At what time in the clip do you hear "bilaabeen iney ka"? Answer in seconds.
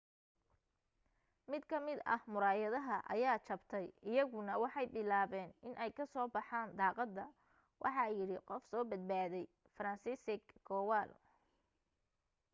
4.93-6.03